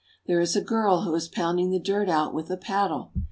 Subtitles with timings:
[0.25, 3.11] There is a girl who is pounding the dirt out with a paddle.